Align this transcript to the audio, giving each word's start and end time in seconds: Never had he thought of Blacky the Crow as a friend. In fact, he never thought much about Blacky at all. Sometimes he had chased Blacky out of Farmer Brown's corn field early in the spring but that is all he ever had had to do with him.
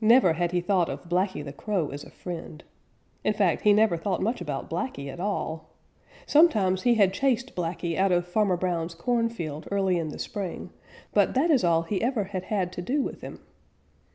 Never 0.00 0.32
had 0.32 0.52
he 0.52 0.62
thought 0.62 0.88
of 0.88 1.10
Blacky 1.10 1.44
the 1.44 1.52
Crow 1.52 1.90
as 1.90 2.04
a 2.04 2.10
friend. 2.10 2.64
In 3.22 3.34
fact, 3.34 3.60
he 3.64 3.74
never 3.74 3.98
thought 3.98 4.22
much 4.22 4.40
about 4.40 4.70
Blacky 4.70 5.12
at 5.12 5.20
all. 5.20 5.68
Sometimes 6.24 6.84
he 6.84 6.94
had 6.94 7.12
chased 7.12 7.54
Blacky 7.54 7.98
out 7.98 8.12
of 8.12 8.26
Farmer 8.26 8.56
Brown's 8.56 8.94
corn 8.94 9.28
field 9.28 9.68
early 9.70 9.98
in 9.98 10.08
the 10.08 10.18
spring 10.18 10.70
but 11.12 11.34
that 11.34 11.50
is 11.50 11.64
all 11.64 11.82
he 11.82 12.00
ever 12.00 12.24
had 12.24 12.44
had 12.44 12.72
to 12.72 12.80
do 12.80 13.02
with 13.02 13.20
him. 13.20 13.40